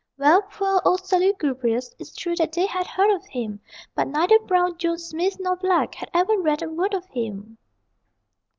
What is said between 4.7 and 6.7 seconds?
Jones, Smith, nor Black Had ever read a